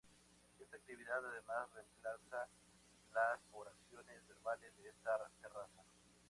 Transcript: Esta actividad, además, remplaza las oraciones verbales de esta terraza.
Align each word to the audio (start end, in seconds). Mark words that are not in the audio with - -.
Esta 0.59 0.77
actividad, 0.77 1.23
además, 1.23 1.69
remplaza 1.75 2.47
las 3.13 3.39
oraciones 3.51 4.27
verbales 4.27 4.75
de 4.81 4.89
esta 4.89 5.11
terraza. 5.43 5.83